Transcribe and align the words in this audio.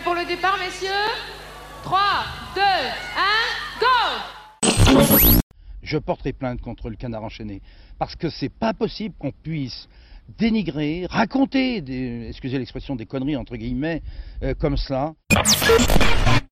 Prêt 0.00 0.04
pour 0.04 0.14
le 0.14 0.24
départ, 0.24 0.56
messieurs? 0.58 0.88
3, 1.82 2.00
2, 2.54 2.60
1, 2.60 3.80
go 3.80 5.46
Je 5.82 5.98
porterai 5.98 6.32
plainte 6.32 6.60
contre 6.60 6.90
le 6.90 6.96
canard 6.96 7.24
enchaîné. 7.24 7.60
Parce 7.98 8.16
que 8.16 8.30
c'est 8.30 8.48
pas 8.48 8.72
possible 8.72 9.14
qu'on 9.18 9.32
puisse 9.32 9.88
dénigrer, 10.38 11.06
raconter, 11.10 11.80
des, 11.80 12.28
excusez 12.28 12.58
l'expression, 12.58 12.94
des 12.94 13.06
conneries 13.06 13.36
entre 13.36 13.56
guillemets, 13.56 14.02
euh, 14.42 14.54
comme 14.58 14.76
cela. 14.76 15.12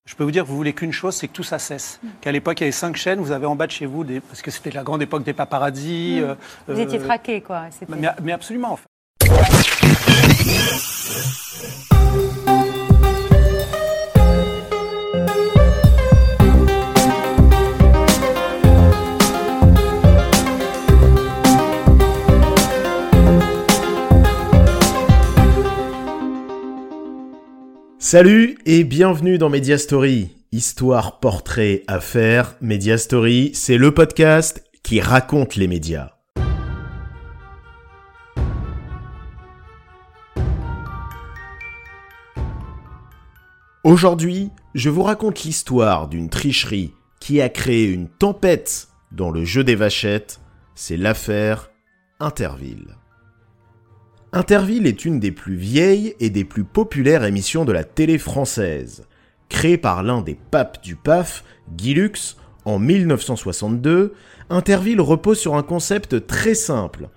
Je 0.04 0.14
peux 0.14 0.24
vous 0.24 0.30
dire 0.30 0.42
que 0.44 0.48
vous 0.48 0.56
voulez 0.56 0.72
qu'une 0.72 0.92
chose, 0.92 1.14
c'est 1.14 1.28
que 1.28 1.32
tout 1.34 1.44
ça 1.44 1.58
cesse. 1.58 2.00
Qu'à 2.20 2.32
l'époque, 2.32 2.60
il 2.60 2.64
y 2.64 2.66
avait 2.66 2.72
cinq 2.72 2.96
chaînes, 2.96 3.20
vous 3.20 3.30
avez 3.30 3.46
en 3.46 3.56
bas 3.56 3.66
de 3.66 3.72
chez 3.72 3.86
vous, 3.86 4.04
des, 4.04 4.20
parce 4.20 4.42
que 4.42 4.50
c'était 4.50 4.70
la 4.72 4.82
grande 4.82 5.02
époque 5.02 5.22
des 5.24 5.34
paparazzis. 5.34 6.18
euh, 6.20 6.34
Vous 6.66 6.80
étiez 6.80 6.98
euh, 6.98 7.04
traqué, 7.04 7.40
quoi. 7.40 7.66
Mais, 7.88 8.08
mais 8.22 8.32
absolument. 8.32 8.72
en 8.72 8.76
fait. 8.76 8.88
Salut 28.10 28.56
et 28.64 28.84
bienvenue 28.84 29.36
dans 29.36 29.50
Media 29.50 29.76
Story. 29.76 30.34
Histoire, 30.50 31.20
portrait, 31.20 31.82
affaires, 31.88 32.54
Media 32.62 32.96
Story, 32.96 33.50
c'est 33.52 33.76
le 33.76 33.92
podcast 33.92 34.64
qui 34.82 35.02
raconte 35.02 35.56
les 35.56 35.66
médias. 35.66 36.12
Aujourd'hui, 43.84 44.48
je 44.74 44.88
vous 44.88 45.02
raconte 45.02 45.44
l'histoire 45.44 46.08
d'une 46.08 46.30
tricherie 46.30 46.94
qui 47.20 47.42
a 47.42 47.50
créé 47.50 47.92
une 47.92 48.08
tempête 48.08 48.88
dans 49.12 49.30
le 49.30 49.44
jeu 49.44 49.64
des 49.64 49.74
vachettes, 49.74 50.40
c'est 50.74 50.96
l'affaire 50.96 51.70
Interville. 52.20 52.96
Interville 54.32 54.86
est 54.86 55.06
une 55.06 55.20
des 55.20 55.32
plus 55.32 55.56
vieilles 55.56 56.14
et 56.20 56.28
des 56.28 56.44
plus 56.44 56.64
populaires 56.64 57.24
émissions 57.24 57.64
de 57.64 57.72
la 57.72 57.82
télé 57.82 58.18
française. 58.18 59.06
Créée 59.48 59.78
par 59.78 60.02
l'un 60.02 60.20
des 60.20 60.34
papes 60.34 60.82
du 60.82 60.96
PAF, 60.96 61.44
Guy 61.72 61.94
Lux, 61.94 62.36
en 62.66 62.78
1962, 62.78 64.12
Interville 64.50 65.00
repose 65.00 65.38
sur 65.38 65.54
un 65.54 65.62
concept 65.62 66.26
très 66.26 66.52
simple. 66.52 67.08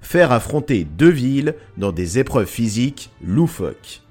Faire 0.00 0.30
affronter 0.30 0.84
deux 0.84 1.10
villes 1.10 1.56
dans 1.76 1.90
des 1.90 2.20
épreuves 2.20 2.46
physiques 2.46 3.10
loufoques. 3.20 4.02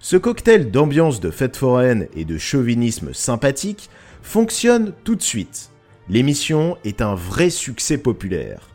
Ce 0.00 0.16
cocktail 0.16 0.72
d'ambiance 0.72 1.20
de 1.20 1.30
fête 1.30 1.56
foraine 1.56 2.08
et 2.16 2.24
de 2.24 2.36
chauvinisme 2.36 3.14
sympathique 3.14 3.88
fonctionne 4.22 4.92
tout 5.04 5.14
de 5.14 5.22
suite. 5.22 5.70
L'émission 6.08 6.76
est 6.84 7.00
un 7.00 7.14
vrai 7.14 7.48
succès 7.48 7.96
populaire 7.96 8.71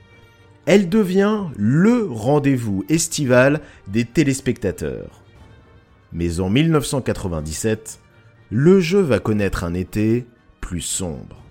elle 0.68 0.90
devient 0.90 1.46
le 1.56 2.06
rendez-vous 2.12 2.84
estival 2.90 3.62
des 3.88 4.04
téléspectateurs. 4.04 5.23
Mais 6.12 6.42
en 6.42 6.50
1997, 6.50 8.00
le 8.50 8.82
jeu 8.82 9.00
va 9.00 9.20
connaître 9.20 9.64
un 9.64 9.73
été 9.73 10.26
plus 10.60 10.82
sombre. 10.82 11.42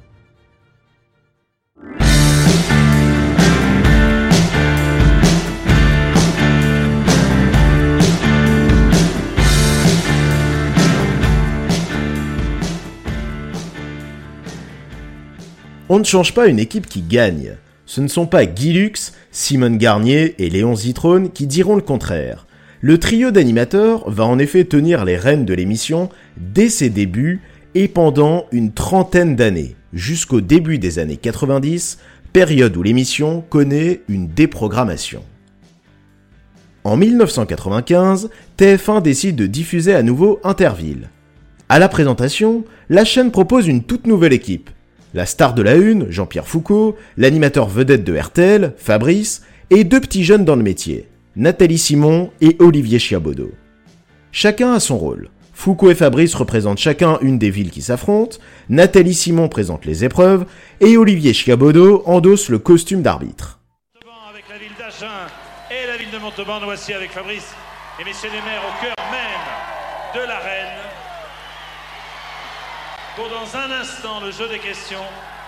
On 15.88 16.00
ne 16.00 16.04
change 16.04 16.34
pas 16.34 16.48
une 16.48 16.58
équipe 16.58 16.86
qui 16.86 17.00
gagne. 17.00 17.56
Ce 17.86 18.00
ne 18.00 18.08
sont 18.08 18.26
pas 18.26 18.46
Guy 18.46 18.72
Lux, 18.72 19.12
Simone 19.30 19.78
Garnier 19.78 20.34
et 20.38 20.50
Léon 20.50 20.74
Zitrone 20.74 21.30
qui 21.30 21.46
diront 21.46 21.76
le 21.76 21.82
contraire. 21.82 22.46
Le 22.80 22.98
trio 22.98 23.30
d'animateurs 23.30 24.10
va 24.10 24.24
en 24.24 24.38
effet 24.38 24.64
tenir 24.64 25.04
les 25.04 25.16
rênes 25.16 25.44
de 25.44 25.54
l'émission 25.54 26.10
dès 26.36 26.68
ses 26.68 26.90
débuts 26.90 27.40
et 27.74 27.88
pendant 27.88 28.46
une 28.52 28.72
trentaine 28.72 29.36
d'années, 29.36 29.76
jusqu'au 29.92 30.40
début 30.40 30.78
des 30.78 30.98
années 30.98 31.16
90, 31.16 31.98
période 32.32 32.76
où 32.76 32.82
l'émission 32.82 33.44
connaît 33.48 34.02
une 34.08 34.28
déprogrammation. 34.28 35.22
En 36.84 36.96
1995, 36.96 38.30
TF1 38.58 39.02
décide 39.02 39.36
de 39.36 39.46
diffuser 39.46 39.94
à 39.94 40.02
nouveau 40.02 40.40
Interville. 40.44 41.10
À 41.68 41.78
la 41.78 41.88
présentation, 41.88 42.64
la 42.88 43.04
chaîne 43.04 43.30
propose 43.30 43.66
une 43.66 43.82
toute 43.82 44.06
nouvelle 44.06 44.32
équipe. 44.32 44.70
La 45.16 45.24
star 45.24 45.54
de 45.54 45.62
la 45.62 45.76
une, 45.76 46.10
Jean-Pierre 46.10 46.46
Foucault, 46.46 46.94
l'animateur 47.16 47.68
vedette 47.68 48.04
de 48.04 48.14
RTL, 48.14 48.74
Fabrice, 48.76 49.42
et 49.70 49.82
deux 49.82 49.98
petits 49.98 50.24
jeunes 50.24 50.44
dans 50.44 50.56
le 50.56 50.62
métier, 50.62 51.08
Nathalie 51.36 51.78
Simon 51.78 52.30
et 52.42 52.58
Olivier 52.58 52.98
Chiabodo. 52.98 53.50
Chacun 54.30 54.74
a 54.74 54.78
son 54.78 54.98
rôle. 54.98 55.30
Foucault 55.54 55.90
et 55.90 55.94
Fabrice 55.94 56.34
représentent 56.34 56.76
chacun 56.76 57.16
une 57.22 57.38
des 57.38 57.48
villes 57.48 57.70
qui 57.70 57.80
s'affrontent, 57.80 58.36
Nathalie 58.68 59.14
Simon 59.14 59.48
présente 59.48 59.86
les 59.86 60.04
épreuves, 60.04 60.44
et 60.82 60.98
Olivier 60.98 61.32
Chiabodo 61.32 62.02
endosse 62.04 62.50
le 62.50 62.58
costume 62.58 63.00
d'arbitre. 63.00 63.60
Avec 64.30 64.44
la 64.50 64.58
ville 64.58 64.76
d'Agen 64.78 65.06
et 65.70 65.86
la 65.86 65.96
ville 65.96 66.10
de 66.12 66.18
Montauban, 66.18 66.60
voici 66.62 66.92
avec 66.92 67.10
Fabrice 67.10 67.54
et 67.98 68.04
messieurs 68.04 68.28
les 68.34 68.42
maires 68.42 68.64
au 68.68 68.84
cœur 68.84 69.06
même 69.10 70.22
de 70.22 70.28
l'arène. 70.28 70.95
Pour 73.16 73.30
dans 73.30 73.56
un 73.56 73.70
instant 73.70 74.20
le 74.20 74.30
jeu 74.30 74.46
des 74.46 74.58
questions, 74.58 75.04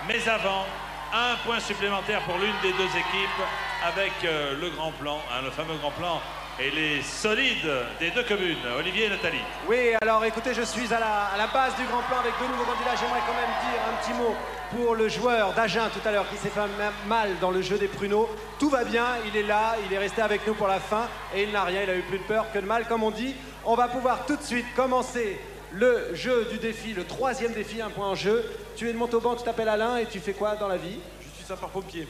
mais 0.06 0.26
avant, 0.26 0.64
un 1.12 1.36
point 1.44 1.60
supplémentaire 1.60 2.22
pour 2.22 2.38
l'une 2.38 2.54
des 2.62 2.72
deux 2.72 2.88
équipes 2.96 3.42
avec 3.86 4.12
euh, 4.24 4.58
le 4.58 4.70
grand 4.70 4.90
plan, 4.92 5.18
hein, 5.30 5.42
le 5.44 5.50
fameux 5.50 5.76
grand 5.76 5.90
plan 5.90 6.20
et 6.58 6.70
les 6.70 7.02
solides 7.02 7.70
des 8.00 8.10
deux 8.10 8.24
communes, 8.24 8.56
Olivier 8.78 9.04
et 9.04 9.08
Nathalie. 9.10 9.42
Oui, 9.68 9.94
alors 10.00 10.24
écoutez, 10.24 10.54
je 10.54 10.62
suis 10.62 10.92
à 10.94 10.98
la, 10.98 11.46
base 11.52 11.76
du 11.76 11.84
grand 11.84 12.00
plan 12.02 12.18
avec 12.20 12.32
deux 12.40 12.48
nouveaux 12.48 12.64
candidats. 12.64 12.96
J'aimerais 12.98 13.20
quand 13.26 13.34
même 13.34 13.70
dire 13.70 13.80
un 13.86 14.02
petit 14.02 14.14
mot 14.14 14.34
pour 14.74 14.94
le 14.94 15.08
joueur 15.08 15.52
d'Agen 15.52 15.88
tout 15.92 16.08
à 16.08 16.10
l'heure 16.10 16.28
qui 16.30 16.36
s'est 16.36 16.48
fait 16.48 16.60
ma- 16.60 17.06
mal 17.06 17.38
dans 17.38 17.50
le 17.50 17.60
jeu 17.60 17.76
des 17.76 17.86
pruneaux. 17.88 18.28
Tout 18.58 18.70
va 18.70 18.84
bien, 18.84 19.06
il 19.26 19.36
est 19.36 19.42
là, 19.46 19.76
il 19.86 19.92
est 19.92 19.98
resté 19.98 20.22
avec 20.22 20.46
nous 20.46 20.54
pour 20.54 20.68
la 20.68 20.80
fin 20.80 21.06
et 21.34 21.42
il 21.42 21.52
n'a 21.52 21.64
rien, 21.64 21.82
il 21.82 21.90
a 21.90 21.94
eu 21.96 22.02
plus 22.02 22.18
de 22.18 22.24
peur 22.24 22.46
que 22.52 22.58
de 22.58 22.66
mal, 22.66 22.86
comme 22.86 23.02
on 23.02 23.10
dit. 23.10 23.36
On 23.66 23.74
va 23.74 23.88
pouvoir 23.88 24.24
tout 24.26 24.36
de 24.36 24.42
suite 24.42 24.66
commencer 24.74 25.38
le 25.72 26.14
jeu 26.14 26.46
du 26.50 26.58
défi, 26.58 26.94
le 26.94 27.04
troisième 27.04 27.52
défi, 27.52 27.80
un 27.82 27.90
point 27.90 28.08
en 28.08 28.14
jeu. 28.14 28.44
Tu 28.76 28.88
es 28.88 28.92
de 28.92 28.98
Montauban, 28.98 29.36
tu 29.36 29.44
t'appelles 29.44 29.68
Alain 29.68 29.96
et 29.98 30.06
tu 30.06 30.20
fais 30.20 30.32
quoi 30.32 30.56
dans 30.56 30.68
la 30.68 30.76
vie? 30.76 30.98
Je 31.20 31.28
suis 31.36 31.44
sapeur-pompier. 31.44 32.08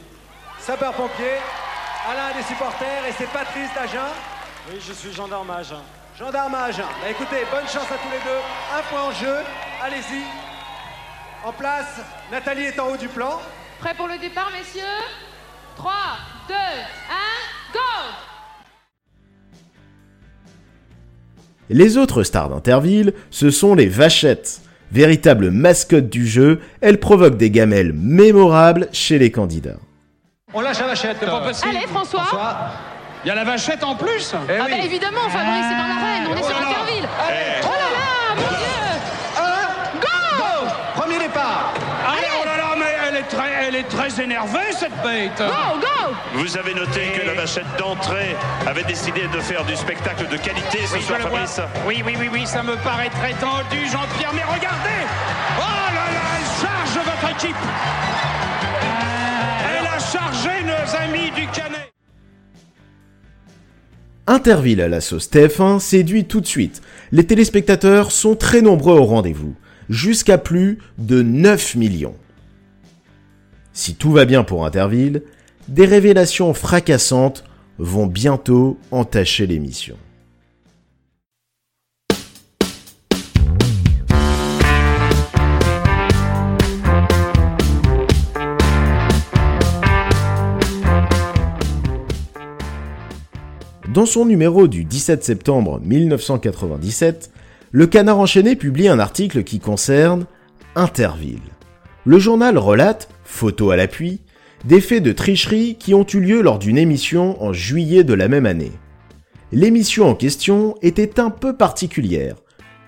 Sapeur-pompier, 0.59 1.37
Alain 2.09 2.35
des 2.37 2.43
supporters 2.43 3.05
et 3.07 3.11
c'est 3.17 3.27
Patrice 3.27 3.73
d'Agen. 3.73 4.07
Oui, 4.69 4.79
je 4.85 4.93
suis 4.93 5.13
gendarme 5.13 5.49
à 5.51 5.57
Agen. 5.57 5.81
Gendarme 6.17 6.55
à 6.55 6.65
Agen. 6.65 6.85
Bah, 7.01 7.09
écoutez, 7.09 7.45
bonne 7.51 7.67
chance 7.67 7.91
à 7.91 7.97
tous 7.97 8.11
les 8.11 8.19
deux. 8.19 8.39
Un 8.77 8.81
point 8.83 9.03
en 9.03 9.11
jeu. 9.11 9.37
Allez-y. 9.81 10.23
En 11.43 11.53
place, 11.53 12.01
Nathalie 12.31 12.65
est 12.65 12.79
en 12.79 12.89
haut 12.89 12.97
du 12.97 13.07
plan. 13.07 13.39
Prêt 13.79 13.93
pour 13.93 14.07
le 14.07 14.17
départ, 14.17 14.51
messieurs? 14.51 14.83
3, 15.77 15.93
2, 16.49 16.53
1, 16.53 16.57
Les 21.69 21.97
autres 21.97 22.23
stars 22.23 22.49
d'Interville, 22.49 23.13
ce 23.29 23.49
sont 23.51 23.75
les 23.75 23.87
vachettes. 23.87 24.61
Véritable 24.91 25.51
mascotte 25.51 26.09
du 26.09 26.25
jeu, 26.27 26.61
elles 26.81 26.99
provoquent 26.99 27.37
des 27.37 27.51
gamelles 27.51 27.93
mémorables 27.93 28.87
chez 28.91 29.19
les 29.19 29.29
candidats. 29.31 29.77
On 30.53 30.61
lâche 30.61 30.79
la 30.79 30.87
vachette. 30.87 31.17
Allez, 31.21 31.85
François. 31.87 32.25
Il 33.23 33.27
y 33.27 33.31
a 33.31 33.35
la 33.35 33.43
vachette 33.43 33.83
en 33.83 33.95
plus 33.95 34.33
Eh 34.49 34.53
Ah 34.59 34.63
oui. 34.65 34.71
bah 34.71 34.85
évidemment, 34.85 35.19
Fabrice, 35.29 35.65
c'est 35.69 35.75
dans 35.75 35.87
l'arène, 35.89 36.27
on 36.31 36.37
est 36.37 36.43
sur 36.43 36.55
Interville. 36.57 37.07
Est 43.19 43.23
très, 43.29 43.67
elle 43.67 43.75
est 43.75 43.87
très 43.87 44.21
énervée 44.23 44.71
cette 44.71 44.95
bête 45.03 45.37
Go, 45.37 45.79
go 45.79 46.15
Vous 46.35 46.57
avez 46.57 46.73
noté 46.73 47.01
que 47.19 47.25
la 47.25 47.33
vachette 47.33 47.65
d'entrée 47.77 48.35
avait 48.65 48.83
décidé 48.83 49.21
de 49.33 49.39
faire 49.39 49.65
du 49.65 49.75
spectacle 49.75 50.27
de 50.29 50.37
qualité 50.37 50.79
ce 50.85 50.95
Oui, 50.95 51.01
soir. 51.01 51.19
Fabrice. 51.19 51.61
Oui, 51.87 52.01
oui, 52.05 52.13
oui, 52.19 52.29
oui, 52.31 52.45
ça 52.45 52.63
me 52.63 52.75
paraît 52.77 53.09
très 53.09 53.33
tendu, 53.33 53.85
Jean-Pierre, 53.91 54.31
mais 54.33 54.43
regardez 54.43 54.99
Oh 55.57 55.61
là 55.61 56.05
là, 56.13 56.25
elle 56.37 56.67
charge 56.67 57.05
votre 57.05 57.31
équipe 57.35 57.55
Elle 59.69 59.87
a 59.87 59.99
chargé 59.99 60.63
nos 60.63 60.95
amis 61.03 61.31
du 61.31 61.47
Canet 61.47 61.91
Interville 64.27 64.81
à 64.81 64.87
la 64.87 65.01
sauce 65.01 65.29
TF1 65.29 65.79
séduit 65.79 66.25
tout 66.25 66.39
de 66.39 66.45
suite. 66.47 66.81
Les 67.11 67.25
téléspectateurs 67.25 68.11
sont 68.11 68.35
très 68.35 68.61
nombreux 68.61 68.99
au 68.99 69.05
rendez-vous, 69.05 69.55
jusqu'à 69.89 70.37
plus 70.37 70.77
de 70.99 71.23
9 71.23 71.75
millions 71.75 72.15
si 73.79 73.95
tout 73.95 74.11
va 74.11 74.25
bien 74.25 74.43
pour 74.43 74.65
Interville, 74.65 75.23
des 75.69 75.85
révélations 75.85 76.53
fracassantes 76.53 77.45
vont 77.77 78.07
bientôt 78.07 78.77
entacher 78.91 79.47
l'émission. 79.47 79.95
Dans 93.93 94.05
son 94.05 94.25
numéro 94.25 94.67
du 94.67 94.83
17 94.83 95.23
septembre 95.23 95.79
1997, 95.85 97.31
le 97.71 97.87
Canard 97.87 98.19
enchaîné 98.19 98.57
publie 98.57 98.89
un 98.89 98.99
article 98.99 99.45
qui 99.45 99.61
concerne 99.61 100.25
Interville. 100.75 101.39
Le 102.03 102.19
journal 102.19 102.57
relate 102.57 103.07
photo 103.29 103.71
à 103.71 103.77
l'appui, 103.77 104.19
des 104.65 104.81
faits 104.81 105.03
de 105.03 105.13
tricherie 105.13 105.77
qui 105.79 105.93
ont 105.93 106.05
eu 106.05 106.19
lieu 106.19 106.41
lors 106.41 106.59
d'une 106.59 106.77
émission 106.77 107.41
en 107.41 107.53
juillet 107.53 108.03
de 108.03 108.13
la 108.13 108.27
même 108.27 108.45
année. 108.45 108.71
L'émission 109.51 110.09
en 110.09 110.15
question 110.15 110.75
était 110.81 111.19
un 111.19 111.29
peu 111.29 111.55
particulière, 111.55 112.35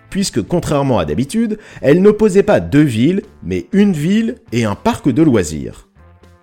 puisque 0.09 0.41
contrairement 0.41 0.99
à 0.99 1.05
d'habitude, 1.05 1.57
elle 1.81 2.01
n'opposait 2.01 2.43
pas 2.43 2.59
deux 2.59 2.81
villes, 2.81 3.21
mais 3.43 3.67
une 3.71 3.93
ville 3.93 4.35
et 4.51 4.65
un 4.65 4.75
parc 4.75 5.09
de 5.09 5.21
loisirs. 5.23 5.88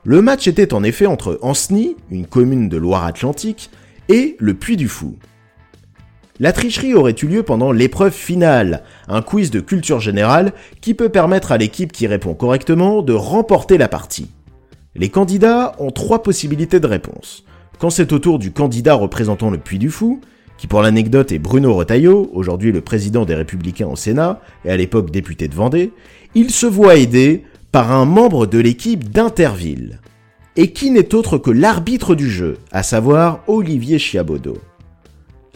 Le 0.05 0.23
match 0.23 0.49
était 0.49 0.73
en 0.73 0.83
effet 0.83 1.07
entre 1.07 1.39
Anceny, 1.43 1.97
une 2.11 2.27
commune 2.27 2.69
de 2.69 2.79
Loire-Atlantique, 2.79 3.71
et 4.09 4.37
le 4.39 4.55
Puy 4.55 4.77
du 4.77 4.89
Fou. 4.89 5.19
La 6.41 6.53
tricherie 6.53 6.95
aurait 6.95 7.17
eu 7.21 7.27
lieu 7.27 7.43
pendant 7.43 7.73
l'épreuve 7.73 8.13
finale, 8.13 8.85
un 9.09 9.23
quiz 9.23 9.51
de 9.51 9.59
culture 9.59 9.99
générale 9.99 10.53
qui 10.81 10.95
peut 10.95 11.09
permettre 11.09 11.51
à 11.51 11.59
l'équipe 11.59 11.91
qui 11.91 12.07
répond 12.07 12.35
correctement 12.35 13.03
de 13.03 13.13
remporter 13.13 13.77
la 13.77 13.89
partie. 13.89 14.31
Les 14.95 15.09
candidats 15.09 15.75
ont 15.81 15.91
trois 15.91 16.23
possibilités 16.23 16.79
de 16.79 16.87
réponse. 16.87 17.45
Quand 17.81 17.91
c'est 17.91 18.13
au 18.13 18.21
tour 18.21 18.39
du 18.39 18.53
candidat 18.53 18.95
représentant 18.95 19.51
le 19.51 19.59
Puy 19.59 19.79
du 19.79 19.91
Fou, 19.91 20.21
qui 20.59 20.69
pour 20.69 20.81
l'anecdote 20.81 21.33
est 21.33 21.41
Bruno 21.41 21.75
Retailleau, 21.75 22.31
aujourd'hui 22.33 22.71
le 22.71 22.83
président 22.83 23.25
des 23.25 23.35
Républicains 23.35 23.89
au 23.89 23.97
Sénat 23.97 24.41
et 24.65 24.71
à 24.71 24.77
l'époque 24.77 25.11
député 25.11 25.49
de 25.49 25.55
Vendée, 25.55 25.93
il 26.37 26.51
se 26.51 26.67
voit 26.67 26.97
aidé 26.97 27.45
par 27.73 27.91
un 27.91 28.05
membre 28.05 28.47
de 28.47 28.59
l'équipe 28.59 29.11
d'Interville, 29.11 30.01
et 30.55 30.73
qui 30.73 30.93
n'est 30.93 31.15
autre 31.15 31.39
que 31.39 31.51
l'arbitre 31.51 32.15
du 32.15 32.31
jeu, 32.31 32.59
à 32.71 32.85
savoir 32.85 33.41
Olivier 33.49 33.99
Chiabodo. 33.99 34.59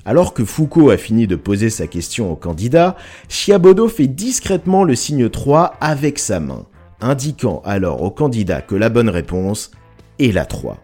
Alors 0.05 0.35
que 0.35 0.45
Foucault 0.45 0.91
a 0.91 0.97
fini 0.97 1.27
de 1.27 1.37
poser 1.37 1.71
sa 1.71 1.87
question 1.87 2.33
au 2.33 2.37
candidat, 2.37 2.97
Chiabodo 3.29 3.89
fait 3.89 4.09
discrètement 4.09 4.83
le 4.83 4.97
signe 4.97 5.29
3 5.29 5.77
avec 5.81 6.19
sa 6.19 6.41
main, 6.41 6.67
indiquant 7.01 7.63
alors 7.65 8.03
au 8.03 8.11
candidat 8.11 8.63
que 8.63 8.75
la 8.75 8.89
bonne 8.89 9.09
réponse 9.09 9.71
est 10.19 10.33
la 10.33 10.45
3. 10.45 10.79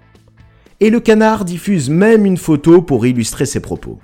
Et 0.81 0.91
le 0.91 1.01
canard 1.01 1.45
diffuse 1.45 1.91
même 1.91 2.27
une 2.27 2.37
photo 2.37 2.81
pour 2.81 3.07
illustrer 3.07 3.47
ses 3.47 3.61
propos. 3.61 3.99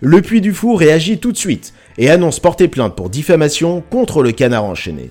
Le 0.00 0.22
Puy 0.22 0.40
du 0.40 0.54
Fou 0.54 0.74
réagit 0.74 1.18
tout 1.18 1.32
de 1.32 1.36
suite 1.36 1.74
et 1.98 2.10
annonce 2.10 2.40
porter 2.40 2.68
plainte 2.68 2.96
pour 2.96 3.10
diffamation 3.10 3.82
contre 3.90 4.22
le 4.22 4.32
canard 4.32 4.64
enchaîné. 4.64 5.10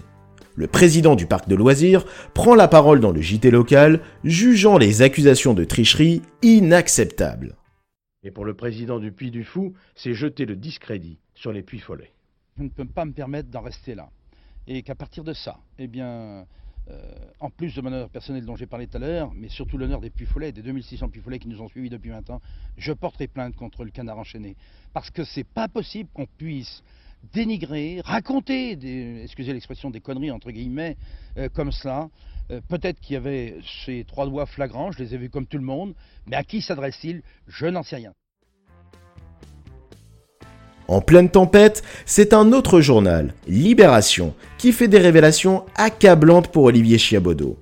Le 0.55 0.67
président 0.67 1.15
du 1.15 1.27
parc 1.27 1.47
de 1.47 1.55
loisirs 1.55 2.05
prend 2.33 2.55
la 2.55 2.67
parole 2.67 2.99
dans 2.99 3.11
le 3.11 3.21
JT 3.21 3.51
local, 3.51 3.99
jugeant 4.23 4.77
les 4.77 5.01
accusations 5.01 5.53
de 5.53 5.65
tricherie 5.65 6.21
inacceptables. 6.41 7.55
Et 8.25 8.31
pour 8.31 8.43
le 8.43 8.55
président 8.55 8.99
du 8.99 9.11
Puy 9.11 9.29
du 9.29 9.43
Fou, 9.43 9.75
c'est 9.93 10.15
jeter 10.15 10.47
le 10.47 10.55
discrédit 10.55 11.19
sur 11.35 11.53
les 11.53 11.61
puits 11.61 11.79
follets. 11.79 12.11
Je 12.57 12.63
ne 12.63 12.69
peux 12.69 12.85
pas 12.85 13.05
me 13.05 13.13
permettre 13.13 13.49
d'en 13.49 13.61
rester 13.61 13.93
là. 13.93 14.09
Et 14.65 14.81
qu'à 14.81 14.95
partir 14.95 15.23
de 15.23 15.31
ça, 15.33 15.59
eh 15.77 15.85
bien, 15.85 16.47
euh, 16.89 17.15
en 17.39 17.51
plus 17.51 17.75
de 17.75 17.81
mon 17.81 17.89
honneur 17.89 18.09
personnel 18.09 18.43
dont 18.43 18.55
j'ai 18.55 18.65
parlé 18.65 18.87
tout 18.87 18.97
à 18.97 18.99
l'heure, 18.99 19.31
mais 19.35 19.47
surtout 19.47 19.77
l'honneur 19.77 20.01
des 20.01 20.09
puits 20.09 20.25
follets, 20.25 20.51
des 20.51 20.63
2600 20.63 21.09
puits 21.09 21.21
follets 21.21 21.37
qui 21.37 21.47
nous 21.47 21.61
ont 21.61 21.67
suivis 21.67 21.91
depuis 21.91 22.09
20 22.09 22.31
ans, 22.31 22.41
je 22.77 22.93
porterai 22.93 23.27
plainte 23.27 23.55
contre 23.55 23.85
le 23.85 23.91
canard 23.91 24.17
enchaîné. 24.17 24.55
Parce 24.91 25.11
que 25.11 25.23
c'est 25.23 25.43
pas 25.43 25.67
possible 25.67 26.09
qu'on 26.11 26.25
puisse 26.25 26.83
dénigrer, 27.31 28.01
raconter, 28.03 28.71
excusez 29.23 29.53
l'expression, 29.53 29.91
des 29.91 30.01
conneries 30.01 30.31
entre 30.31 30.49
guillemets, 30.49 30.97
euh, 31.37 31.47
comme 31.49 31.71
cela. 31.71 32.09
Euh, 32.51 32.61
Peut-être 32.67 32.99
qu'il 32.99 33.13
y 33.13 33.17
avait 33.17 33.55
ces 33.85 34.05
trois 34.07 34.25
doigts 34.25 34.45
flagrants, 34.45 34.91
je 34.91 34.99
les 34.99 35.15
ai 35.15 35.17
vus 35.17 35.29
comme 35.29 35.47
tout 35.47 35.57
le 35.57 35.63
monde, 35.63 35.93
mais 36.27 36.35
à 36.35 36.43
qui 36.43 36.61
s'adresse-t-il? 36.61 37.21
Je 37.47 37.65
n'en 37.65 37.83
sais 37.83 37.97
rien. 37.97 38.13
En 40.87 41.01
pleine 41.01 41.29
tempête, 41.29 41.81
c'est 42.05 42.31
un 42.31 42.51
autre 42.51 42.79
journal, 42.79 43.33
Libération, 43.47 44.35
qui 44.59 44.71
fait 44.71 44.87
des 44.87 44.99
révélations 44.99 45.65
accablantes 45.75 46.49
pour 46.49 46.65
Olivier 46.65 46.99
Chiabodo. 46.99 47.57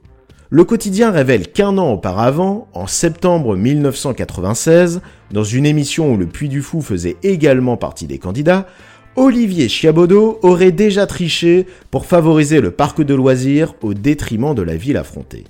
Le 0.49 0.65
quotidien 0.65 1.09
révèle 1.09 1.51
qu'un 1.51 1.77
an 1.77 1.93
auparavant, 1.93 2.67
en 2.73 2.85
septembre 2.85 3.55
1996, 3.55 5.01
dans 5.31 5.43
une 5.43 5.65
émission 5.65 6.13
où 6.13 6.17
le 6.17 6.27
Puy 6.27 6.49
du 6.49 6.61
Fou 6.61 6.81
faisait 6.81 7.15
également 7.23 7.77
partie 7.77 8.05
des 8.05 8.19
candidats, 8.19 8.67
Olivier 9.15 9.69
Chiabodo 9.69 10.39
aurait 10.41 10.71
déjà 10.71 11.05
triché 11.05 11.67
pour 11.91 12.07
favoriser 12.07 12.61
le 12.61 12.71
parc 12.71 13.01
de 13.03 13.13
loisirs 13.13 13.75
au 13.83 13.93
détriment 13.93 14.55
de 14.55 14.63
la 14.63 14.75
ville 14.75 14.97
affrontée. 14.97 15.43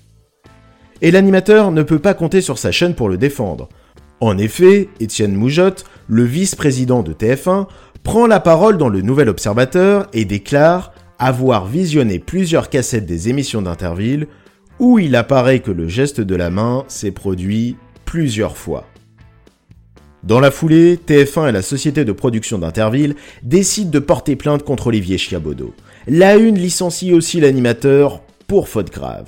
Et 1.02 1.12
l'animateur 1.12 1.72
ne 1.72 1.82
peut 1.82 2.00
pas 2.00 2.14
compter 2.14 2.42
sur 2.42 2.58
sa 2.58 2.72
chaîne 2.72 2.94
pour 2.94 3.08
le 3.08 3.18
défendre. 3.18 3.70
En 4.20 4.38
effet, 4.38 4.90
Étienne 5.00 5.36
Moujotte, 5.36 5.86
le 6.08 6.24
vice-président 6.24 7.04
de 7.04 7.14
TF1, 7.14 7.68
prend 8.04 8.28
la 8.28 8.42
parole 8.42 8.78
dans 8.78 8.90
le 8.90 9.02
Nouvel 9.02 9.30
Observateur 9.30 10.08
et 10.12 10.26
déclare 10.26 10.94
avoir 11.18 11.66
visionné 11.66 12.20
plusieurs 12.20 12.70
cassettes 12.70 13.06
des 13.06 13.30
émissions 13.30 13.62
d'Interville 13.62 14.28
où 14.80 15.00
il 15.00 15.16
apparaît 15.16 15.60
que 15.60 15.72
le 15.72 15.88
geste 15.88 16.20
de 16.20 16.36
la 16.36 16.50
main 16.50 16.84
s'est 16.90 17.12
produit 17.12 17.78
plusieurs 18.04 18.58
fois. 18.58 18.86
Dans 20.24 20.40
la 20.40 20.52
foulée, 20.52 20.96
TF1 20.96 21.50
et 21.50 21.52
la 21.52 21.62
société 21.62 22.06
de 22.06 22.14
production 22.14 22.58
d'Interville 22.58 23.16
décident 23.44 23.92
de 23.92 24.00
porter 24.00 24.38
plainte 24.38 24.64
contre 24.64 24.88
Olivier 24.88 25.18
Chiabodo. 25.18 25.74
La 26.08 26.38
Une 26.38 26.58
licencie 26.58 27.14
aussi 27.14 27.42
l'animateur 27.42 28.22
pour 28.48 28.70
faute 28.70 28.90
grave. 28.90 29.28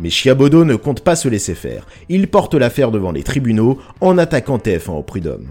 Mais 0.00 0.08
Chiabodo 0.08 0.64
ne 0.64 0.74
compte 0.74 1.02
pas 1.02 1.16
se 1.16 1.28
laisser 1.28 1.54
faire. 1.54 1.86
Il 2.08 2.28
porte 2.28 2.54
l'affaire 2.54 2.90
devant 2.90 3.12
les 3.12 3.22
tribunaux 3.22 3.78
en 4.00 4.16
attaquant 4.16 4.56
TF1 4.56 4.92
au 4.92 5.02
prud'homme. 5.02 5.48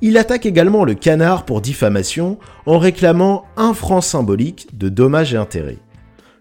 Il 0.00 0.16
attaque 0.16 0.46
également 0.46 0.84
le 0.84 0.94
canard 0.94 1.44
pour 1.44 1.60
diffamation 1.60 2.38
en 2.66 2.78
réclamant 2.78 3.46
un 3.56 3.74
franc 3.74 4.00
symbolique 4.00 4.78
de 4.78 4.88
dommages 4.88 5.34
et 5.34 5.38
intérêts. 5.38 5.78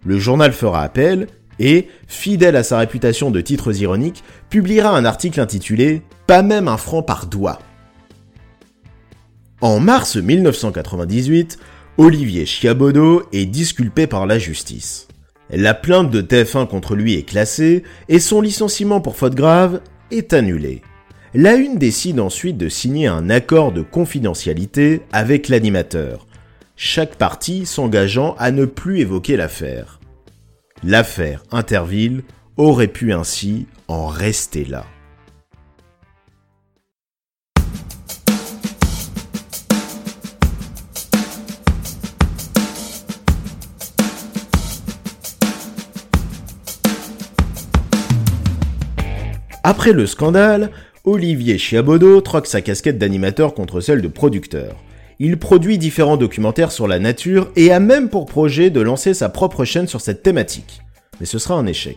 Le 0.06 0.20
journal 0.20 0.52
fera 0.52 0.84
appel 0.84 1.28
et, 1.60 1.88
fidèle 2.08 2.56
à 2.56 2.64
sa 2.64 2.78
réputation 2.78 3.32
de 3.32 3.42
titres 3.42 3.82
ironiques, 3.82 4.24
publiera 4.50 4.96
un 4.96 5.06
article 5.06 5.40
intitulé 5.40 6.02
Pas 6.28 6.42
même 6.42 6.68
un 6.68 6.78
franc 6.78 7.04
par 7.04 7.28
doigt. 7.28 7.60
En 9.62 9.80
mars 9.80 10.18
1998, 10.18 11.58
Olivier 11.98 12.46
Chiabodo 12.46 13.24
est 13.32 13.46
disculpé 13.46 14.08
par 14.08 14.26
la 14.26 14.40
justice. 14.40 15.08
La 15.50 15.74
plainte 15.74 16.10
de 16.10 16.22
TF1 16.22 16.68
contre 16.68 16.96
lui 16.96 17.14
est 17.14 17.24
classée 17.24 17.84
et 18.10 18.20
son 18.20 18.42
licenciement 18.42 19.02
pour 19.02 19.16
faute 19.16 19.36
grave 19.36 19.82
est 20.10 20.34
annulé. 20.34 20.82
La 21.36 21.56
Une 21.56 21.78
décide 21.78 22.20
ensuite 22.20 22.58
de 22.58 22.70
signer 22.70 23.08
un 23.08 23.30
accord 23.30 23.72
de 23.72 23.82
confidentialité 23.82 25.02
avec 25.12 25.50
l'animateur, 25.50 26.28
chaque 26.76 27.16
partie 27.16 27.66
s'engageant 27.66 28.36
à 28.40 28.52
ne 28.52 28.66
plus 28.66 29.00
évoquer 29.00 29.38
l'affaire. 29.38 30.00
L'affaire 30.86 31.44
Interville 31.52 32.24
aurait 32.58 32.90
pu 32.90 33.14
ainsi 33.14 33.68
en 33.88 34.08
rester 34.08 34.66
là. 34.66 34.86
Après 49.64 49.94
le 49.94 50.06
scandale, 50.06 50.72
Olivier 51.06 51.58
Chiabodo 51.58 52.20
troque 52.20 52.48
sa 52.48 52.62
casquette 52.62 52.98
d'animateur 52.98 53.54
contre 53.54 53.80
celle 53.80 54.02
de 54.02 54.10
producteur. 54.10 54.76
Il 55.26 55.38
produit 55.38 55.78
différents 55.78 56.18
documentaires 56.18 56.74
sur 56.74 56.86
la 56.86 57.00
nature 57.00 57.50
et 57.56 57.72
a 57.72 57.80
même 57.80 58.10
pour 58.10 58.26
projet 58.26 58.70
de 58.70 58.82
lancer 58.82 59.14
sa 59.14 59.30
propre 59.30 59.64
chaîne 59.64 59.88
sur 59.88 60.02
cette 60.02 60.22
thématique. 60.22 60.82
Mais 61.22 61.26
ce 61.26 61.40
sera 61.40 61.56
un 61.56 61.66
échec. 61.66 61.96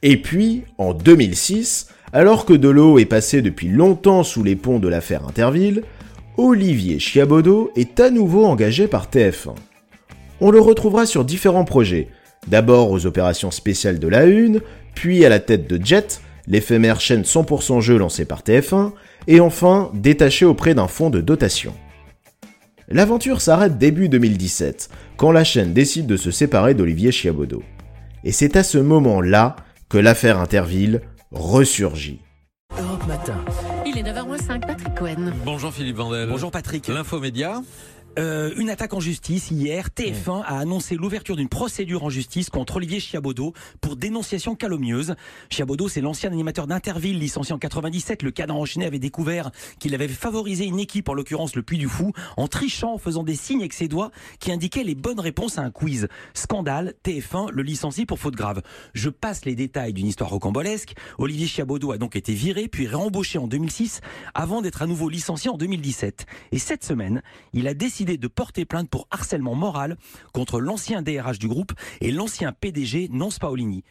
Et 0.00 0.16
puis, 0.16 0.62
en 0.78 0.94
2006, 0.94 1.88
alors 2.14 2.46
que 2.46 2.54
de 2.54 2.70
l'eau 2.70 2.98
est 2.98 3.04
passée 3.04 3.42
depuis 3.42 3.68
longtemps 3.68 4.22
sous 4.22 4.42
les 4.42 4.56
ponts 4.56 4.78
de 4.78 4.88
l'affaire 4.88 5.28
Interville, 5.28 5.82
Olivier 6.38 6.98
Chiabodo 6.98 7.70
est 7.76 8.00
à 8.00 8.08
nouveau 8.08 8.46
engagé 8.46 8.88
par 8.88 9.10
TF1. 9.10 9.54
On 10.40 10.50
le 10.50 10.60
retrouvera 10.60 11.04
sur 11.04 11.26
différents 11.26 11.66
projets, 11.66 12.08
d'abord 12.46 12.90
aux 12.90 13.04
opérations 13.04 13.50
spéciales 13.50 13.98
de 13.98 14.08
la 14.08 14.24
Une, 14.24 14.62
puis 14.94 15.26
à 15.26 15.28
la 15.28 15.40
tête 15.40 15.68
de 15.68 15.78
Jet, 15.84 16.22
l'éphémère 16.46 17.02
chaîne 17.02 17.24
100% 17.24 17.82
jeu 17.82 17.98
lancée 17.98 18.24
par 18.24 18.40
TF1, 18.40 18.92
et 19.26 19.40
enfin 19.40 19.90
détaché 19.92 20.46
auprès 20.46 20.74
d'un 20.74 20.88
fonds 20.88 21.10
de 21.10 21.20
dotation. 21.20 21.74
L'aventure 22.88 23.40
s'arrête 23.40 23.78
début 23.78 24.10
2017, 24.10 24.90
quand 25.16 25.32
la 25.32 25.42
chaîne 25.42 25.72
décide 25.72 26.06
de 26.06 26.18
se 26.18 26.30
séparer 26.30 26.74
d'Olivier 26.74 27.12
Chiabodo. 27.12 27.62
Et 28.24 28.32
c'est 28.32 28.56
à 28.56 28.62
ce 28.62 28.76
moment-là 28.76 29.56
que 29.88 29.96
l'affaire 29.96 30.38
Interville 30.38 31.00
ressurgit. 31.30 32.20
Europe 32.78 33.06
Matin. 33.06 33.42
Il 33.86 33.96
est 33.96 34.02
9h05, 34.02 34.66
Patrick 34.66 34.94
Cohen. 34.96 35.32
Bonjour 35.44 35.72
Philippe 35.72 35.96
Vandel. 35.96 36.28
Bonjour 36.28 36.50
Patrick. 36.50 36.88
L'infomédia. 36.88 37.62
Euh, 38.18 38.52
une 38.56 38.70
attaque 38.70 38.94
en 38.94 39.00
justice 39.00 39.50
hier. 39.50 39.88
TF1 39.88 40.42
a 40.44 40.58
annoncé 40.58 40.94
l'ouverture 40.94 41.34
d'une 41.34 41.48
procédure 41.48 42.04
en 42.04 42.10
justice 42.10 42.48
contre 42.48 42.76
Olivier 42.76 43.00
Chiabodo 43.00 43.54
pour 43.80 43.96
dénonciation 43.96 44.54
calomnieuse. 44.54 45.14
Chiabodo, 45.50 45.88
c'est 45.88 46.00
l'ancien 46.00 46.30
animateur 46.30 46.68
d'Interville, 46.68 47.18
licencié 47.18 47.54
en 47.54 47.58
97. 47.58 48.22
Le 48.22 48.30
cadre 48.30 48.54
enchaîné 48.54 48.86
avait 48.86 49.00
découvert 49.00 49.50
qu'il 49.80 49.94
avait 49.94 50.06
favorisé 50.06 50.64
une 50.64 50.78
équipe, 50.78 51.08
en 51.08 51.14
l'occurrence 51.14 51.56
le 51.56 51.62
Puy 51.62 51.78
du 51.78 51.88
Fou, 51.88 52.12
en 52.36 52.46
trichant, 52.46 52.94
en 52.94 52.98
faisant 52.98 53.24
des 53.24 53.34
signes 53.34 53.60
avec 53.60 53.72
ses 53.72 53.88
doigts 53.88 54.12
qui 54.38 54.52
indiquaient 54.52 54.84
les 54.84 54.94
bonnes 54.94 55.20
réponses 55.20 55.58
à 55.58 55.62
un 55.62 55.70
quiz. 55.70 56.06
Scandale, 56.34 56.94
TF1 57.04 57.50
le 57.50 57.62
licencie 57.62 58.06
pour 58.06 58.20
faute 58.20 58.36
grave. 58.36 58.62
Je 58.92 59.08
passe 59.08 59.44
les 59.44 59.56
détails 59.56 59.92
d'une 59.92 60.06
histoire 60.06 60.30
rocambolesque. 60.30 60.94
Olivier 61.18 61.48
Chiabodo 61.48 61.90
a 61.90 61.98
donc 61.98 62.14
été 62.14 62.32
viré, 62.32 62.68
puis 62.68 62.86
réembauché 62.86 63.38
en 63.38 63.48
2006, 63.48 64.02
avant 64.34 64.62
d'être 64.62 64.82
à 64.82 64.86
nouveau 64.86 65.08
licencié 65.08 65.50
en 65.50 65.56
2017. 65.56 66.26
Et 66.52 66.58
cette 66.58 66.84
semaine, 66.84 67.20
il 67.52 67.66
a 67.66 67.74
décidé 67.74 68.03
de 68.04 68.28
porter 68.28 68.64
plainte 68.64 68.90
pour 68.90 69.08
harcèlement 69.10 69.54
moral 69.54 69.96
contre 70.32 70.60
l'ancien 70.60 71.02
DRH 71.02 71.38
du 71.38 71.48
groupe 71.48 71.72
et 72.00 72.10
l'ancien 72.10 72.52
PDG 72.52 73.08
Nance 73.10 73.38
Paolini. 73.38 73.82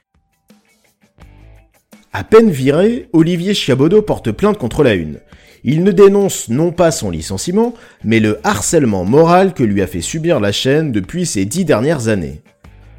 À 2.13 2.23
peine 2.23 2.51
viré, 2.51 3.09
Olivier 3.11 3.55
Chiabodo 3.55 4.03
porte 4.03 4.31
plainte 4.31 4.59
contre 4.59 4.83
la 4.83 4.93
Une. 4.93 5.19
Il 5.63 5.83
ne 5.83 5.91
dénonce 5.91 6.47
non 6.49 6.71
pas 6.71 6.91
son 6.91 7.09
licenciement, 7.09 7.73
mais 8.03 8.19
le 8.19 8.39
harcèlement 8.43 9.03
moral 9.03 9.53
que 9.53 9.63
lui 9.63 9.81
a 9.81 9.87
fait 9.87 10.01
subir 10.01 10.39
la 10.39 10.51
chaîne 10.51 10.91
depuis 10.91 11.25
ces 11.25 11.45
dix 11.45 11.65
dernières 11.65 12.09
années. 12.09 12.41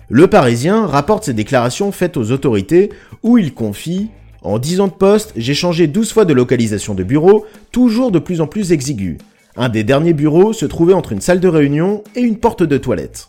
Le 0.09 0.27
Parisien 0.27 0.87
rapporte 0.87 1.25
ses 1.25 1.33
déclarations 1.33 1.93
faites 1.93 2.17
aux 2.17 2.33
autorités 2.33 2.91
où 3.23 3.39
il 3.39 3.55
confie 3.55 4.11
En 4.43 4.59
dix 4.59 4.81
ans 4.81 4.89
de 4.89 4.93
poste, 4.93 5.33
j'ai 5.37 5.55
changé 5.55 5.87
12 5.87 6.13
fois 6.13 6.25
de 6.25 6.35
localisation 6.35 6.95
de 6.95 7.05
bureau, 7.05 7.47
toujours 7.71 8.11
de 8.11 8.19
plus 8.19 8.41
en 8.41 8.47
plus 8.47 8.73
exigu. 8.73 9.19
Un 9.57 9.69
des 9.69 9.85
derniers 9.85 10.15
bureaux 10.15 10.53
se 10.53 10.67
trouvait 10.67 10.95
entre 10.95 11.13
une 11.13 11.21
salle 11.21 11.41
de 11.41 11.49
réunion 11.49 12.03
et 12.17 12.21
une 12.21 12.39
porte 12.39 12.63
de 12.63 12.77
toilette. 12.77 13.29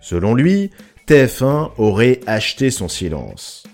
Selon 0.00 0.34
lui, 0.34 0.70
TF1 1.08 1.70
aurait 1.78 2.20
acheté 2.26 2.70
son 2.70 2.88
silence. 2.88 3.64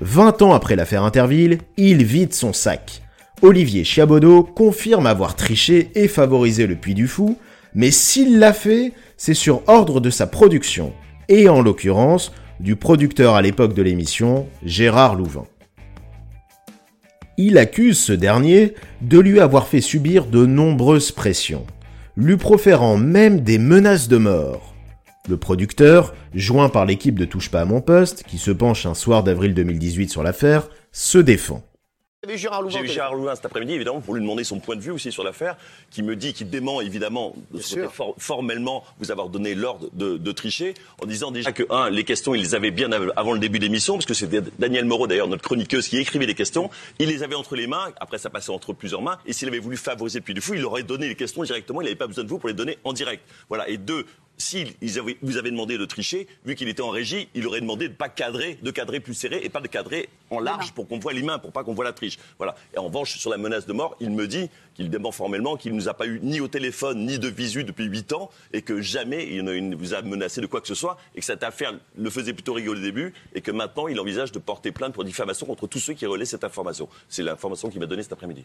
20 0.00 0.42
ans 0.42 0.52
après 0.52 0.76
l'affaire 0.76 1.02
Interville, 1.02 1.58
il 1.76 2.04
vide 2.04 2.34
son 2.34 2.52
sac. 2.52 3.02
Olivier 3.42 3.84
Chiabodo 3.84 4.44
confirme 4.44 5.06
avoir 5.06 5.34
triché 5.34 5.90
et 5.94 6.08
favorisé 6.08 6.66
le 6.66 6.76
Puy 6.76 6.94
du 6.94 7.08
Fou, 7.08 7.36
mais 7.74 7.90
s'il 7.90 8.38
l'a 8.38 8.52
fait, 8.52 8.92
c'est 9.16 9.34
sur 9.34 9.62
ordre 9.66 10.00
de 10.00 10.10
sa 10.10 10.26
production, 10.26 10.92
et 11.28 11.48
en 11.48 11.62
l'occurrence 11.62 12.32
du 12.60 12.76
producteur 12.76 13.34
à 13.34 13.42
l'époque 13.42 13.74
de 13.74 13.82
l'émission, 13.82 14.46
Gérard 14.64 15.16
Louvain. 15.16 15.46
Il 17.38 17.58
accuse 17.58 17.98
ce 17.98 18.14
dernier 18.14 18.72
de 19.02 19.18
lui 19.18 19.40
avoir 19.40 19.66
fait 19.66 19.82
subir 19.82 20.24
de 20.26 20.46
nombreuses 20.46 21.12
pressions, 21.12 21.66
lui 22.16 22.38
proférant 22.38 22.96
même 22.96 23.40
des 23.40 23.58
menaces 23.58 24.08
de 24.08 24.16
mort. 24.16 24.74
Le 25.28 25.36
producteur, 25.36 26.14
joint 26.34 26.70
par 26.70 26.86
l'équipe 26.86 27.18
de 27.18 27.26
Touche 27.26 27.50
pas 27.50 27.60
à 27.60 27.64
mon 27.66 27.82
poste, 27.82 28.22
qui 28.22 28.38
se 28.38 28.50
penche 28.50 28.86
un 28.86 28.94
soir 28.94 29.22
d'avril 29.22 29.52
2018 29.52 30.08
sur 30.08 30.22
l'affaire, 30.22 30.70
se 30.92 31.18
défend. 31.18 31.62
J'ai 32.26 32.80
vu 32.80 32.88
Gérard 32.88 33.14
Louvain 33.14 33.34
cet 33.34 33.46
après-midi, 33.46 33.74
évidemment, 33.74 34.00
pour 34.00 34.14
lui 34.14 34.22
demander 34.22 34.44
son 34.44 34.58
point 34.58 34.76
de 34.76 34.80
vue 34.80 34.90
aussi 34.90 35.12
sur 35.12 35.24
l'affaire, 35.24 35.56
qui 35.90 36.02
me 36.02 36.16
dit, 36.16 36.32
qui 36.32 36.44
dément 36.44 36.80
évidemment, 36.80 37.34
formellement, 38.18 38.84
vous 38.98 39.10
avoir 39.10 39.28
donné 39.28 39.54
l'ordre 39.54 39.88
de, 39.92 40.32
tricher, 40.32 40.74
en 41.02 41.06
disant 41.06 41.30
déjà 41.30 41.52
que, 41.52 41.62
un, 41.70 41.90
les 41.90 42.04
questions, 42.04 42.34
il 42.34 42.42
les 42.42 42.54
avait 42.54 42.70
bien 42.70 42.90
avant 43.16 43.32
le 43.32 43.38
début 43.38 43.58
de 43.58 43.64
l'émission, 43.64 43.94
parce 43.94 44.06
que 44.06 44.14
c'était 44.14 44.42
Daniel 44.58 44.84
Moreau, 44.84 45.06
d'ailleurs, 45.06 45.28
notre 45.28 45.42
chroniqueuse, 45.42 45.88
qui 45.88 45.98
écrivait 45.98 46.26
les 46.26 46.34
questions. 46.34 46.70
Il 46.98 47.08
les 47.08 47.22
avait 47.22 47.34
entre 47.34 47.56
les 47.56 47.66
mains, 47.66 47.92
après 48.00 48.18
ça 48.18 48.30
passait 48.30 48.50
entre 48.50 48.72
plusieurs 48.72 49.02
mains, 49.02 49.18
et 49.26 49.32
s'il 49.32 49.48
avait 49.48 49.58
voulu 49.58 49.76
favoriser 49.76 50.20
Puy 50.20 50.34
du 50.34 50.40
Fou, 50.40 50.54
il 50.54 50.64
aurait 50.64 50.82
donné 50.82 51.08
les 51.08 51.14
questions 51.14 51.42
directement, 51.42 51.80
il 51.80 51.84
n'avait 51.84 51.96
pas 51.96 52.06
besoin 52.06 52.24
de 52.24 52.28
vous 52.28 52.38
pour 52.38 52.48
les 52.48 52.54
donner 52.54 52.78
en 52.84 52.92
direct. 52.92 53.22
Voilà. 53.48 53.68
Et 53.68 53.76
deux, 53.76 54.06
si 54.38 54.76
vous 55.22 55.36
avez 55.36 55.50
demandé 55.50 55.78
de 55.78 55.84
tricher, 55.84 56.26
vu 56.44 56.54
qu'il 56.54 56.68
était 56.68 56.82
en 56.82 56.90
régie, 56.90 57.28
il 57.34 57.46
aurait 57.46 57.60
demandé 57.60 57.88
de 57.88 57.94
pas 57.94 58.08
cadrer, 58.08 58.58
de 58.62 58.70
cadrer 58.70 59.00
plus 59.00 59.14
serré 59.14 59.40
et 59.42 59.48
pas 59.48 59.60
de 59.60 59.68
cadrer 59.68 60.08
en 60.30 60.40
large 60.40 60.72
pour 60.72 60.88
qu'on 60.88 60.98
voit 60.98 61.12
les 61.12 61.22
mains, 61.22 61.38
pour 61.38 61.52
pas 61.52 61.64
qu'on 61.64 61.74
voit 61.74 61.84
la 61.84 61.92
triche. 61.92 62.18
Voilà. 62.38 62.54
Et 62.74 62.78
en 62.78 62.84
revanche, 62.84 63.16
sur 63.18 63.30
la 63.30 63.36
menace 63.36 63.66
de 63.66 63.72
mort, 63.72 63.96
il 64.00 64.10
me 64.10 64.26
dit 64.26 64.50
qu'il 64.74 64.90
dément 64.90 65.12
formellement 65.12 65.56
qu'il 65.56 65.72
ne 65.72 65.76
nous 65.76 65.88
a 65.88 65.94
pas 65.94 66.06
eu 66.06 66.20
ni 66.22 66.40
au 66.40 66.48
téléphone 66.48 67.06
ni 67.06 67.18
de 67.18 67.28
visu 67.28 67.64
depuis 67.64 67.84
8 67.84 68.12
ans 68.12 68.30
et 68.52 68.62
que 68.62 68.80
jamais 68.80 69.26
il 69.26 69.42
ne 69.44 69.76
vous 69.76 69.94
a 69.94 70.02
menacé 70.02 70.40
de 70.40 70.46
quoi 70.46 70.60
que 70.60 70.68
ce 70.68 70.74
soit 70.74 70.98
et 71.14 71.20
que 71.20 71.24
cette 71.24 71.42
affaire 71.42 71.72
le 71.96 72.10
faisait 72.10 72.32
plutôt 72.32 72.52
rigoler 72.52 72.80
au 72.80 72.82
début 72.82 73.14
et 73.34 73.40
que 73.40 73.50
maintenant 73.50 73.88
il 73.88 73.98
envisage 73.98 74.32
de 74.32 74.38
porter 74.38 74.72
plainte 74.72 74.92
pour 74.92 75.04
diffamation 75.04 75.46
contre 75.46 75.66
tous 75.66 75.78
ceux 75.78 75.94
qui 75.94 76.06
relaient 76.06 76.24
cette 76.24 76.44
information. 76.44 76.88
C'est 77.08 77.22
l'information 77.22 77.70
qu'il 77.70 77.80
m'a 77.80 77.86
donnée 77.86 78.02
cet 78.02 78.12
après-midi. 78.12 78.44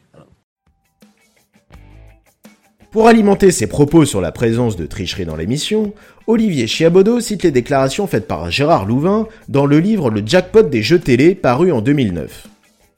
Pour 2.91 3.07
alimenter 3.07 3.51
ses 3.51 3.67
propos 3.67 4.03
sur 4.03 4.19
la 4.19 4.33
présence 4.33 4.75
de 4.75 4.85
tricherie 4.85 5.23
dans 5.23 5.37
l'émission, 5.37 5.93
Olivier 6.27 6.67
Chiabodo 6.67 7.21
cite 7.21 7.43
les 7.43 7.51
déclarations 7.51 8.05
faites 8.05 8.27
par 8.27 8.51
Gérard 8.51 8.85
Louvain 8.85 9.29
dans 9.47 9.65
le 9.65 9.79
livre 9.79 10.09
Le 10.09 10.21
jackpot 10.25 10.63
des 10.63 10.83
jeux 10.83 10.99
télé 10.99 11.33
paru 11.33 11.71
en 11.71 11.79
2009. 11.79 12.47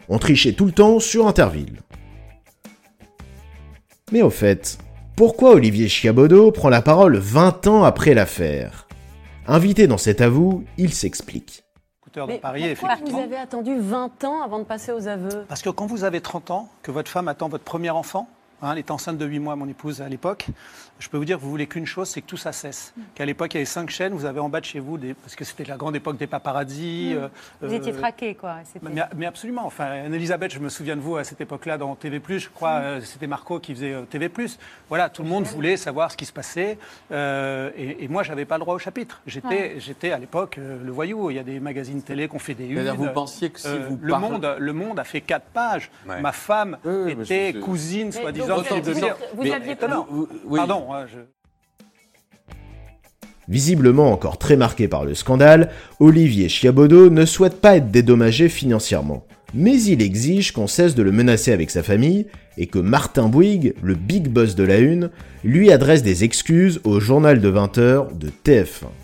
On 0.09 0.17
trichait 0.17 0.53
tout 0.53 0.65
le 0.65 0.71
temps 0.71 0.99
sur 0.99 1.27
Interville. 1.27 1.77
Mais 4.11 4.23
au 4.23 4.31
fait, 4.31 4.79
pourquoi 5.15 5.51
Olivier 5.51 5.87
Chiabodo 5.87 6.49
prend 6.49 6.69
la 6.69 6.81
parole 6.81 7.17
20 7.17 7.67
ans 7.67 7.83
après 7.83 8.15
l'affaire? 8.15 8.87
Invité 9.45 9.85
dans 9.85 9.99
cet 9.99 10.21
avou, 10.21 10.63
il 10.79 10.91
s'explique. 10.91 11.65
Mais 12.27 12.41
pourquoi 12.75 12.95
vous 13.05 13.19
avez 13.19 13.37
attendu 13.37 13.75
20 13.77 14.23
ans 14.23 14.41
avant 14.41 14.57
de 14.57 14.63
passer 14.63 14.91
aux 14.91 15.07
aveux? 15.07 15.45
Parce 15.47 15.61
que 15.61 15.69
quand 15.69 15.85
vous 15.85 16.03
avez 16.03 16.19
30 16.19 16.49
ans, 16.49 16.69
que 16.81 16.89
votre 16.89 17.11
femme 17.11 17.27
attend 17.27 17.47
votre 17.47 17.63
premier 17.63 17.91
enfant, 17.91 18.27
Hein, 18.63 18.71
elle 18.71 18.79
était 18.79 18.91
enceinte 18.91 19.17
de 19.17 19.25
8 19.25 19.39
mois, 19.39 19.55
mon 19.57 19.67
épouse, 19.67 20.01
à 20.01 20.07
l'époque. 20.07 20.45
Je 20.97 21.09
peux 21.09 21.17
vous 21.17 21.25
dire 21.25 21.37
que 21.37 21.41
vous 21.41 21.49
voulez 21.49 21.67
qu'une 21.67 21.85
chose, 21.85 22.07
c'est 22.07 22.21
que 22.21 22.27
tout 22.27 22.37
ça 22.37 22.53
cesse. 22.53 22.93
Mm. 22.95 23.01
Qu'à 23.15 23.25
l'époque, 23.25 23.53
il 23.53 23.57
y 23.57 23.59
avait 23.59 23.65
cinq 23.65 23.89
chaînes, 23.89 24.13
vous 24.13 24.23
avez 24.23 24.39
en 24.39 24.47
bas 24.47 24.61
de 24.61 24.65
chez 24.65 24.79
vous, 24.79 24.97
des... 24.97 25.13
parce 25.13 25.35
que 25.35 25.43
c'était 25.43 25.65
la 25.65 25.75
grande 25.75 25.97
époque 25.97 26.15
des 26.15 26.27
paparazzi. 26.27 27.13
Mm. 27.13 27.17
Euh, 27.17 27.27
vous 27.61 27.73
étiez 27.73 27.91
traqué, 27.91 28.35
quoi. 28.35 28.59
Mais, 29.17 29.25
absolument. 29.25 29.65
Enfin, 29.65 30.05
Anne-Elisabeth, 30.05 30.53
je 30.53 30.59
me 30.59 30.69
souviens 30.69 30.95
de 30.95 31.01
vous 31.01 31.17
à 31.17 31.25
cette 31.25 31.41
époque-là 31.41 31.77
dans 31.77 31.93
TV+, 31.95 32.21
je 32.29 32.47
crois, 32.47 32.79
mm. 32.79 32.83
euh, 32.83 33.01
c'était 33.01 33.27
Marco 33.27 33.59
qui 33.59 33.75
faisait 33.75 33.91
euh, 33.93 34.03
TV+. 34.03 34.31
Voilà, 34.87 35.09
tout 35.09 35.23
le 35.23 35.29
monde 35.29 35.43
voulait 35.43 35.75
savoir 35.75 36.09
ce 36.09 36.15
qui 36.15 36.25
se 36.25 36.31
passait. 36.31 36.77
et, 37.11 38.07
moi, 38.07 38.23
je 38.23 38.29
n'avais 38.29 38.45
pas 38.45 38.55
le 38.55 38.61
droit 38.61 38.75
au 38.75 38.79
chapitre. 38.79 39.21
J'étais, 39.27 39.79
j'étais 39.79 40.11
à 40.11 40.19
l'époque 40.19 40.57
le 40.57 40.91
voyou. 40.91 41.29
Il 41.31 41.35
y 41.35 41.39
a 41.39 41.43
des 41.43 41.59
magazines 41.59 42.01
télé 42.01 42.29
qui 42.29 42.35
ont 42.35 42.39
fait 42.39 42.53
des 42.53 42.67
unes. 42.67 42.89
Vous 42.91 43.09
pensiez 43.09 43.49
que 43.49 43.59
si 43.59 43.67
vous 43.89 43.99
le, 44.01 44.15
monde, 44.15 44.55
le 44.57 44.73
Monde 44.73 44.99
a 44.99 45.03
fait 45.03 45.21
quatre 45.21 45.47
pages. 45.47 45.91
Ma 46.05 46.31
femme 46.31 46.77
était 47.19 47.53
cousine, 47.53 48.13
soi-disant, 48.13 48.52
vous, 49.35 49.51
aviez 49.51 49.75
Pardon, 49.75 50.87
Visiblement 53.49 54.11
encore 54.11 54.37
très 54.37 54.55
marqué 54.55 54.87
par 54.87 55.03
le 55.03 55.15
scandale, 55.15 55.69
Olivier 55.99 56.47
Chiabodo 56.47 57.09
ne 57.09 57.25
souhaite 57.25 57.59
pas 57.59 57.75
être 57.75 57.91
dédommagé 57.91 58.47
financièrement. 58.47 59.25
Mais 59.53 59.81
il 59.83 60.01
exige 60.01 60.51
qu'on 60.51 60.67
cesse 60.67 60.95
de 60.95 61.03
le 61.03 61.11
menacer 61.11 61.51
avec 61.51 61.69
sa 61.69 61.83
famille 61.83 62.25
et 62.57 62.67
que 62.67 62.79
Martin 62.79 63.27
Bouygues, 63.27 63.75
le 63.83 63.95
big 63.95 64.29
boss 64.29 64.55
de 64.55 64.63
la 64.63 64.77
Une, 64.77 65.09
lui 65.43 65.71
adresse 65.71 66.03
des 66.03 66.23
excuses 66.23 66.79
au 66.85 66.99
journal 66.99 67.41
de 67.41 67.51
20h 67.51 68.17
de 68.17 68.29
TF1. 68.45 69.02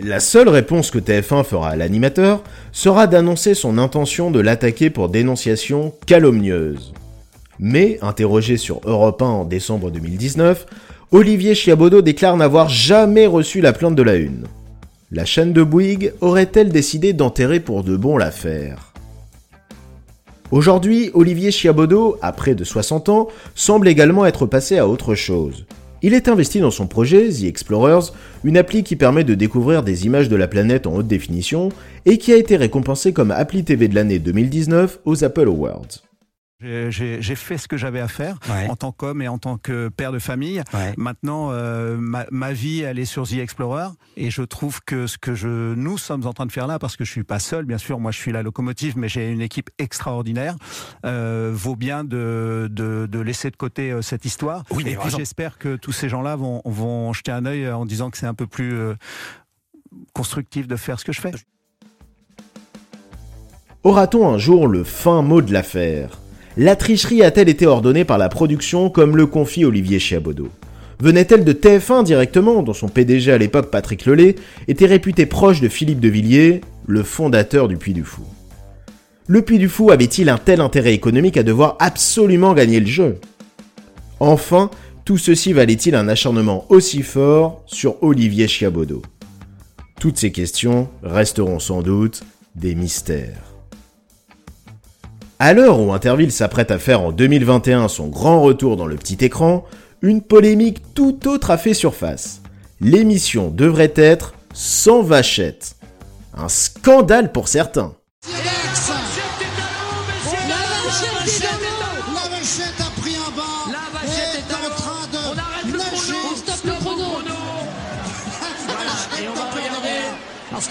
La 0.00 0.18
seule 0.18 0.48
réponse 0.48 0.90
que 0.90 0.98
TF1 0.98 1.44
fera 1.44 1.68
à 1.68 1.76
l'animateur 1.76 2.42
sera 2.72 3.06
d'annoncer 3.06 3.54
son 3.54 3.78
intention 3.78 4.32
de 4.32 4.40
l'attaquer 4.40 4.90
pour 4.90 5.08
dénonciation 5.08 5.94
calomnieuse. 6.06 6.92
Mais, 7.60 7.98
interrogé 8.02 8.56
sur 8.56 8.80
Europe 8.86 9.22
1 9.22 9.24
en 9.24 9.44
décembre 9.44 9.92
2019, 9.92 10.66
Olivier 11.12 11.54
Chiabodo 11.54 12.02
déclare 12.02 12.36
n'avoir 12.36 12.68
jamais 12.68 13.26
reçu 13.28 13.60
la 13.60 13.72
plainte 13.72 13.94
de 13.94 14.02
la 14.02 14.16
Une. 14.16 14.46
La 15.12 15.24
chaîne 15.24 15.52
de 15.52 15.62
Bouygues 15.62 16.12
aurait-elle 16.20 16.70
décidé 16.70 17.12
d'enterrer 17.12 17.60
pour 17.60 17.84
de 17.84 17.96
bon 17.96 18.18
l'affaire? 18.18 18.92
Aujourd'hui, 20.50 21.12
Olivier 21.14 21.52
Chiabodo, 21.52 22.18
à 22.20 22.32
près 22.32 22.56
de 22.56 22.64
60 22.64 23.10
ans, 23.10 23.28
semble 23.54 23.86
également 23.86 24.26
être 24.26 24.46
passé 24.46 24.76
à 24.76 24.88
autre 24.88 25.14
chose. 25.14 25.66
Il 26.06 26.12
est 26.12 26.28
investi 26.28 26.60
dans 26.60 26.70
son 26.70 26.86
projet 26.86 27.30
The 27.30 27.44
Explorers, 27.44 28.12
une 28.44 28.58
appli 28.58 28.84
qui 28.84 28.94
permet 28.94 29.24
de 29.24 29.34
découvrir 29.34 29.82
des 29.82 30.04
images 30.04 30.28
de 30.28 30.36
la 30.36 30.46
planète 30.46 30.86
en 30.86 30.96
haute 30.96 31.06
définition 31.06 31.70
et 32.04 32.18
qui 32.18 32.30
a 32.30 32.36
été 32.36 32.56
récompensée 32.56 33.14
comme 33.14 33.30
appli 33.30 33.64
TV 33.64 33.88
de 33.88 33.94
l'année 33.94 34.18
2019 34.18 34.98
aux 35.06 35.24
Apple 35.24 35.48
Awards. 35.48 36.03
J'ai 36.90 37.34
fait 37.34 37.58
ce 37.58 37.68
que 37.68 37.76
j'avais 37.76 38.00
à 38.00 38.08
faire 38.08 38.38
en 38.68 38.76
tant 38.76 38.92
qu'homme 38.92 39.22
et 39.22 39.28
en 39.28 39.38
tant 39.38 39.58
que 39.58 39.88
père 39.88 40.12
de 40.12 40.18
famille. 40.18 40.62
Maintenant, 40.96 41.50
euh, 41.50 41.96
ma, 41.98 42.52
vie, 42.52 42.82
elle 42.82 42.98
est 42.98 43.04
sur 43.04 43.28
The 43.28 43.34
Explorer 43.34 43.88
et 44.16 44.30
je 44.30 44.42
trouve 44.42 44.80
que 44.84 45.06
ce 45.06 45.18
que 45.18 45.34
je, 45.34 45.74
nous 45.74 45.98
sommes 45.98 46.26
en 46.26 46.32
train 46.32 46.46
de 46.46 46.52
faire 46.52 46.66
là, 46.66 46.78
parce 46.78 46.96
que 46.96 47.04
je 47.04 47.10
suis 47.10 47.24
pas 47.24 47.38
seul, 47.38 47.64
bien 47.64 47.78
sûr, 47.78 47.98
moi 47.98 48.10
je 48.10 48.18
suis 48.18 48.32
la 48.32 48.42
locomotive, 48.42 48.96
mais 48.96 49.08
j'ai 49.08 49.30
une 49.30 49.40
équipe 49.40 49.70
extraordinaire, 49.78 50.56
euh, 51.04 51.50
vaut 51.52 51.76
bien 51.76 52.04
de, 52.04 52.68
de, 52.70 53.20
laisser 53.20 53.50
de 53.50 53.56
côté 53.56 53.90
euh, 53.90 54.02
cette 54.02 54.24
histoire. 54.24 54.64
Oui, 54.70 54.84
et 54.86 54.96
puis 54.96 55.10
j'espère 55.10 55.58
que 55.58 55.76
tous 55.76 55.92
ces 55.92 56.08
gens-là 56.08 56.36
vont, 56.36 56.62
vont 56.64 57.12
jeter 57.12 57.32
un 57.32 57.46
œil 57.46 57.68
en 57.68 57.86
disant 57.86 58.10
que 58.10 58.18
c'est 58.18 58.26
un 58.26 58.34
peu 58.34 58.46
plus 58.46 58.74
constructif 60.12 60.66
de 60.66 60.76
faire 60.76 60.98
ce 60.98 61.04
que 61.04 61.12
je 61.12 61.20
fais. 61.20 61.32
Aura-t-on 63.82 64.28
un 64.28 64.38
jour 64.38 64.66
le 64.66 64.84
fin 64.84 65.22
mot 65.22 65.42
de 65.42 65.52
l'affaire? 65.52 66.18
La 66.56 66.76
tricherie 66.76 67.22
a-t-elle 67.22 67.48
été 67.48 67.66
ordonnée 67.66 68.04
par 68.04 68.18
la 68.18 68.28
production 68.28 68.88
comme 68.88 69.16
le 69.16 69.26
confie 69.26 69.64
Olivier 69.64 69.98
Chiabodo? 69.98 70.48
Venait-elle 71.00 71.44
de 71.44 71.52
TF1 71.52 72.04
directement, 72.04 72.62
dont 72.62 72.72
son 72.72 72.88
PDG 72.88 73.32
à 73.32 73.38
l'époque 73.38 73.70
Patrick 73.70 74.06
Lelay 74.06 74.36
était 74.68 74.86
réputé 74.86 75.26
proche 75.26 75.60
de 75.60 75.68
Philippe 75.68 75.98
de 76.00 76.08
Villiers, 76.08 76.60
le 76.86 77.02
fondateur 77.02 77.66
du 77.66 77.76
Puy 77.76 77.92
du 77.92 78.04
Fou? 78.04 78.22
Le 79.26 79.42
Puy 79.42 79.58
du 79.58 79.68
Fou 79.68 79.90
avait-il 79.90 80.28
un 80.28 80.38
tel 80.38 80.60
intérêt 80.60 80.94
économique 80.94 81.36
à 81.36 81.42
devoir 81.42 81.76
absolument 81.80 82.54
gagner 82.54 82.78
le 82.78 82.86
jeu? 82.86 83.16
Enfin, 84.20 84.70
tout 85.04 85.18
ceci 85.18 85.52
valait-il 85.52 85.96
un 85.96 86.08
acharnement 86.08 86.66
aussi 86.68 87.02
fort 87.02 87.62
sur 87.66 88.00
Olivier 88.02 88.46
Chiabodo? 88.46 89.02
Toutes 89.98 90.18
ces 90.18 90.30
questions 90.30 90.88
resteront 91.02 91.58
sans 91.58 91.82
doute 91.82 92.22
des 92.54 92.74
mystères. 92.74 93.53
À 95.40 95.52
l'heure 95.52 95.80
où 95.80 95.92
Interville 95.92 96.30
s'apprête 96.30 96.70
à 96.70 96.78
faire 96.78 97.00
en 97.00 97.10
2021 97.10 97.88
son 97.88 98.06
grand 98.06 98.40
retour 98.40 98.76
dans 98.76 98.86
le 98.86 98.96
petit 98.96 99.24
écran, 99.24 99.64
une 100.00 100.22
polémique 100.22 100.94
tout 100.94 101.26
autre 101.26 101.50
a 101.50 101.58
fait 101.58 101.74
surface. 101.74 102.40
L'émission 102.80 103.48
devrait 103.50 103.92
être 103.96 104.34
sans 104.52 105.02
vachette. 105.02 105.74
Un 106.36 106.48
scandale 106.48 107.32
pour 107.32 107.48
certains. 107.48 107.94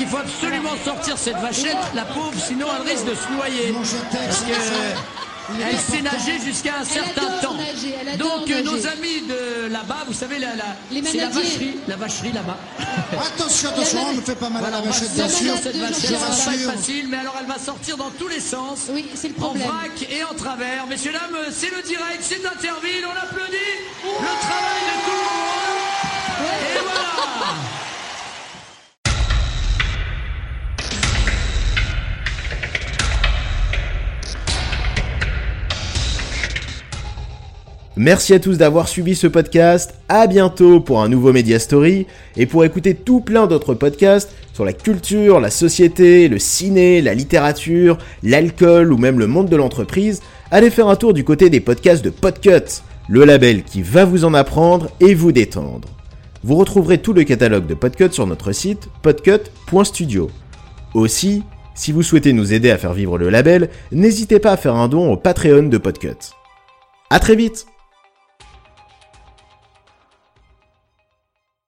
Qu'il 0.03 0.11
faut 0.11 0.17
absolument 0.17 0.75
sortir 0.83 1.17
cette 1.17 1.37
vachette, 1.37 1.77
la 1.95 2.03
pauvre, 2.03 2.33
sinon 2.35 2.67
elle 2.75 2.89
risque 2.89 3.05
de 3.05 3.15
se 3.15 3.31
noyer. 3.31 3.73
Parce 4.11 4.41
que 4.41 4.53
elle 5.61 5.77
sait 5.77 6.01
nager 6.01 6.39
jusqu'à 6.43 6.79
un 6.79 6.85
certain 6.85 7.27
temps. 7.41 7.55
Donc 8.17 8.47
nos 8.47 8.87
amis 8.87 9.21
de 9.27 9.71
là-bas, 9.71 10.03
vous 10.07 10.13
savez, 10.13 10.39
la, 10.39 10.47
c'est 11.03 11.17
la 11.17 11.27
vacherie, 11.27 11.75
la 11.87 11.95
vacherie 11.95 12.31
là-bas. 12.31 12.57
Attention, 13.11 13.69
attention, 13.73 13.99
on 14.09 14.13
ne 14.13 14.21
fait 14.21 14.35
pas 14.35 14.49
mal 14.49 14.65
à 14.65 14.69
la 14.69 14.81
vachette, 14.81 15.13
bien 15.13 15.29
sûr. 15.29 15.53
Cette 15.61 15.75
vachette, 15.75 16.17
ça 16.17 16.17
va 16.17 16.27
pas 16.27 16.75
facile, 16.75 17.07
mais 17.09 17.17
alors 17.17 17.35
elle 17.39 17.47
va 17.47 17.59
sortir 17.59 17.97
dans 17.97 18.09
tous 18.11 18.27
les 18.27 18.39
sens. 18.39 18.87
Oui, 18.91 19.05
c'est 19.15 19.29
le 19.29 19.33
problème. 19.33 19.67
En 19.67 19.73
vrac 19.73 20.07
et 20.09 20.23
en 20.23 20.33
travers. 20.33 20.87
Messieurs, 20.87 21.11
dames, 21.11 21.37
c'est 21.51 21.71
le 21.75 21.81
direct, 21.81 22.21
c'est 22.21 22.45
Interville, 22.45 23.05
on 23.05 23.23
applaudit 23.23 23.55
le 24.03 24.09
travail 24.09 24.81
de 24.85 25.05
tout 25.05 25.11
le 25.11 25.37
monde. 25.37 25.42
Merci 37.95 38.33
à 38.33 38.39
tous 38.39 38.57
d'avoir 38.57 38.87
suivi 38.87 39.13
ce 39.13 39.27
podcast. 39.27 39.93
À 40.09 40.25
bientôt 40.25 40.79
pour 40.79 41.03
un 41.03 41.09
nouveau 41.09 41.31
Media 41.31 41.59
Story 41.59 42.07
et 42.35 42.47
pour 42.47 42.65
écouter 42.65 42.95
tout 42.95 43.19
plein 43.19 43.45
d'autres 43.45 43.75
podcasts 43.75 44.31
sur 44.51 44.65
la 44.65 44.73
culture, 44.73 45.39
la 45.39 45.51
société, 45.51 46.27
le 46.27 46.39
ciné, 46.39 47.03
la 47.03 47.13
littérature, 47.13 47.99
l'alcool 48.23 48.91
ou 48.91 48.97
même 48.97 49.19
le 49.19 49.27
monde 49.27 49.47
de 49.47 49.55
l'entreprise. 49.55 50.21
Allez 50.49 50.71
faire 50.71 50.87
un 50.87 50.95
tour 50.95 51.13
du 51.13 51.23
côté 51.23 51.51
des 51.51 51.59
podcasts 51.59 52.03
de 52.03 52.09
Podcut, 52.09 52.81
le 53.09 53.25
label 53.25 53.61
qui 53.61 53.83
va 53.83 54.05
vous 54.05 54.25
en 54.25 54.33
apprendre 54.33 54.89
et 54.99 55.13
vous 55.13 55.31
détendre. 55.31 55.87
Vous 56.43 56.55
retrouverez 56.55 56.97
tout 56.97 57.13
le 57.13 57.23
catalogue 57.23 57.67
de 57.67 57.75
Podcut 57.75 58.11
sur 58.11 58.25
notre 58.25 58.53
site 58.53 58.89
podcut.studio. 59.03 60.31
Aussi, 60.95 61.43
si 61.75 61.91
vous 61.91 62.01
souhaitez 62.01 62.33
nous 62.33 62.53
aider 62.53 62.71
à 62.71 62.79
faire 62.79 62.93
vivre 62.93 63.19
le 63.19 63.29
label, 63.29 63.69
n'hésitez 63.91 64.39
pas 64.39 64.53
à 64.53 64.57
faire 64.57 64.75
un 64.75 64.87
don 64.87 65.11
au 65.11 65.15
Patreon 65.15 65.67
de 65.67 65.77
Podcut. 65.77 66.33
A 67.11 67.19
très 67.19 67.35
vite 67.35 67.67